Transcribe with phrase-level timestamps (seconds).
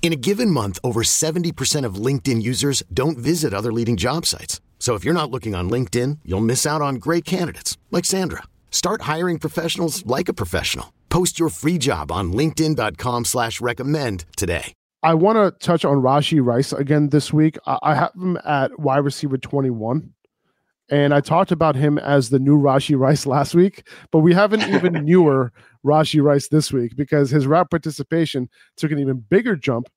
[0.00, 4.62] In a given month, over 70% of LinkedIn users don't visit other leading job sites.
[4.78, 8.44] So if you're not looking on LinkedIn, you'll miss out on great candidates like Sandra.
[8.70, 10.94] Start hiring professionals like a professional.
[11.10, 14.72] Post your free job on LinkedIn.com slash recommend today.
[15.02, 17.56] I want to touch on Rashee Rice again this week.
[17.66, 20.12] I, I have him at wide receiver 21.
[20.90, 24.52] And I talked about him as the new Rashee Rice last week, but we have
[24.52, 25.52] an even newer
[25.84, 29.88] Rashee Rice this week because his route participation took an even bigger jump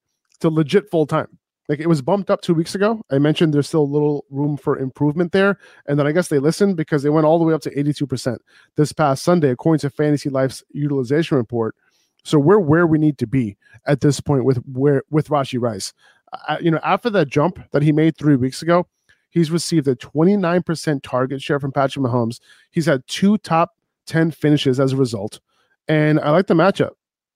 [0.41, 1.37] to legit full time.
[1.69, 3.01] Like it was bumped up two weeks ago.
[3.11, 5.57] I mentioned there's still a little room for improvement there.
[5.85, 8.37] And then I guess they listened because they went all the way up to 82%
[8.75, 11.75] this past Sunday, according to Fantasy Life's utilization report.
[12.23, 15.93] So we're where we need to be at this point with where with Rashee Rice.
[16.47, 18.87] Uh, you know, after that jump that he made three weeks ago,
[19.31, 22.39] he's received a 29% target share from Patrick Mahomes.
[22.69, 23.71] He's had two top
[24.05, 25.39] 10 finishes as a result.
[25.87, 26.91] And I like the matchup.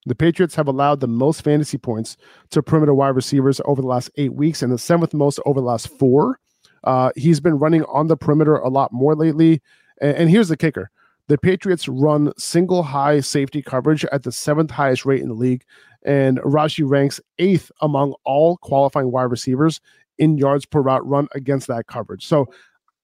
[0.05, 2.15] The Patriots have allowed the most fantasy points
[2.51, 5.65] to perimeter wide receivers over the last eight weeks and the seventh most over the
[5.65, 6.39] last four.
[6.83, 9.61] Uh, he's been running on the perimeter a lot more lately.
[9.99, 10.91] And, and here's the kicker
[11.27, 15.63] the Patriots run single high safety coverage at the seventh highest rate in the league.
[16.05, 19.81] And Rashee ranks eighth among all qualifying wide receivers
[20.17, 22.25] in yards per route run against that coverage.
[22.25, 22.47] So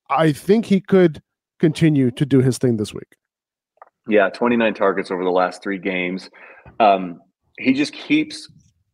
[0.10, 1.22] I think he could
[1.60, 3.16] continue to do his thing this week.
[4.08, 6.30] Yeah, 29 targets over the last three games.
[6.80, 7.20] Um,
[7.60, 8.50] he just keeps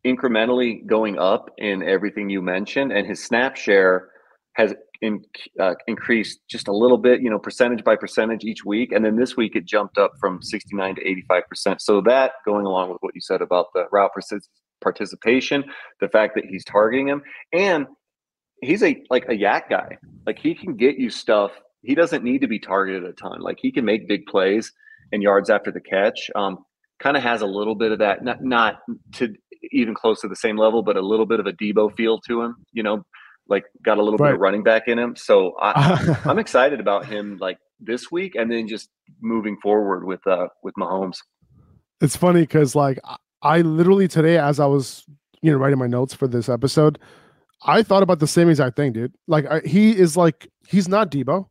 [0.06, 4.10] incrementally going up in everything you mentioned, and his snap share
[4.54, 5.22] has in,
[5.60, 8.92] uh, increased just a little bit, you know, percentage by percentage each week.
[8.92, 11.80] And then this week it jumped up from 69 to 85%.
[11.80, 14.10] So that going along with what you said about the route
[14.80, 15.64] participation,
[16.00, 17.86] the fact that he's targeting him, and
[18.62, 19.98] he's a like a YAC guy.
[20.26, 21.52] Like he can get you stuff.
[21.82, 23.40] He doesn't need to be targeted a ton.
[23.40, 24.72] Like he can make big plays
[25.12, 26.30] and yards after the catch.
[26.34, 26.58] Um,
[26.98, 28.80] kind of has a little bit of that, not not
[29.14, 29.34] to
[29.70, 32.42] even close to the same level, but a little bit of a Deebo feel to
[32.42, 32.56] him.
[32.72, 33.04] You know,
[33.48, 34.28] like got a little right.
[34.28, 35.16] bit of running back in him.
[35.16, 40.26] So I, I'm excited about him like this week, and then just moving forward with
[40.26, 41.18] uh with Mahomes.
[42.00, 42.98] It's funny because like
[43.42, 45.04] I literally today, as I was
[45.42, 46.98] you know writing my notes for this episode,
[47.62, 49.14] I thought about the same exact thing, dude.
[49.26, 51.48] Like I, he is like he's not Deebo,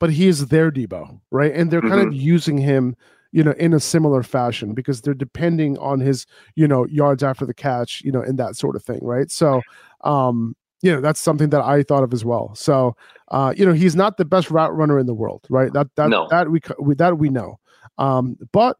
[0.00, 1.52] but he is their Deebo, right?
[1.54, 2.08] And they're kind mm-hmm.
[2.08, 2.96] of using him,
[3.32, 6.26] you know, in a similar fashion because they're depending on his,
[6.56, 9.30] you know, yards after the catch, you know, and that sort of thing, right?
[9.30, 9.62] So,
[10.02, 12.54] um, you know, that's something that I thought of as well.
[12.54, 12.96] So,
[13.28, 15.72] uh, you know, he's not the best route runner in the world, right?
[15.72, 16.26] That that no.
[16.30, 17.58] that we, we that we know.
[17.96, 18.76] Um, but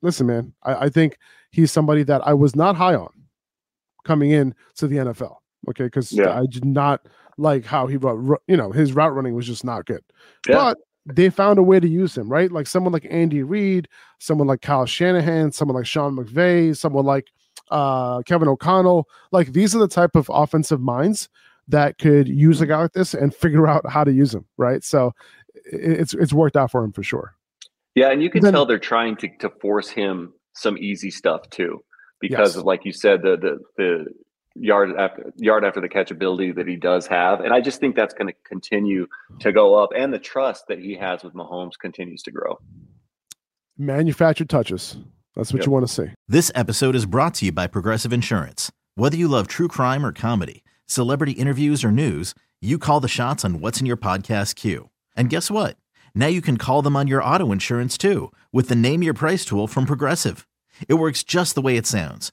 [0.00, 1.18] listen, man, I, I think
[1.50, 3.10] he's somebody that I was not high on
[4.04, 5.36] coming in to the NFL.
[5.68, 6.38] Okay, because yeah.
[6.38, 7.94] I did not like how he
[8.46, 10.02] you know his route running was just not good.
[10.48, 10.54] Yeah.
[10.54, 12.52] But they found a way to use him, right?
[12.52, 13.88] Like someone like Andy Reid,
[14.18, 17.28] someone like Kyle Shanahan, someone like Sean McVay, someone like
[17.70, 19.08] uh, Kevin O'Connell.
[19.32, 21.28] Like these are the type of offensive minds
[21.68, 24.84] that could use a guy like this and figure out how to use him, right?
[24.84, 25.14] So
[25.64, 27.34] it's it's worked out for him for sure.
[27.94, 31.48] Yeah, and you can then, tell they're trying to to force him some easy stuff
[31.50, 31.82] too,
[32.20, 32.56] because yes.
[32.56, 34.06] of like you said, the the the
[34.60, 37.40] yard after yard after the catch ability that he does have.
[37.40, 39.06] And I just think that's going to continue
[39.40, 42.58] to go up and the trust that he has with Mahomes continues to grow.
[43.76, 44.96] Manufactured touches.
[45.36, 45.66] That's what yep.
[45.66, 46.06] you want to see.
[46.26, 48.72] This episode is brought to you by Progressive Insurance.
[48.96, 53.44] Whether you love true crime or comedy, celebrity interviews or news, you call the shots
[53.44, 54.90] on what's in your podcast queue.
[55.16, 55.76] And guess what?
[56.14, 59.44] Now you can call them on your auto insurance too with the Name Your Price
[59.44, 60.48] tool from Progressive.
[60.88, 62.32] It works just the way it sounds